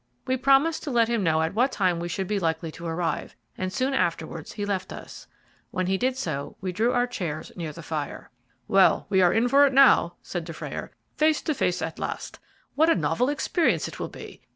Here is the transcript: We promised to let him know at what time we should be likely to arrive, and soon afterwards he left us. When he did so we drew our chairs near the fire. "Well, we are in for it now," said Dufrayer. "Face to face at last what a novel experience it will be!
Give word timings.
We 0.25 0.35
promised 0.35 0.81
to 0.81 0.89
let 0.89 1.07
him 1.09 1.21
know 1.21 1.43
at 1.43 1.53
what 1.53 1.71
time 1.71 1.99
we 1.99 2.07
should 2.07 2.25
be 2.25 2.39
likely 2.39 2.71
to 2.71 2.87
arrive, 2.87 3.35
and 3.55 3.71
soon 3.71 3.93
afterwards 3.93 4.53
he 4.53 4.65
left 4.65 4.91
us. 4.91 5.27
When 5.69 5.85
he 5.85 5.95
did 5.95 6.17
so 6.17 6.55
we 6.59 6.71
drew 6.71 6.91
our 6.91 7.05
chairs 7.05 7.51
near 7.55 7.71
the 7.71 7.83
fire. 7.83 8.31
"Well, 8.67 9.05
we 9.09 9.21
are 9.21 9.31
in 9.31 9.47
for 9.47 9.67
it 9.67 9.73
now," 9.73 10.15
said 10.23 10.43
Dufrayer. 10.45 10.89
"Face 11.17 11.43
to 11.43 11.53
face 11.53 11.83
at 11.83 11.99
last 11.99 12.39
what 12.73 12.89
a 12.89 12.95
novel 12.95 13.29
experience 13.29 13.87
it 13.87 13.99
will 13.99 14.09
be! 14.09 14.41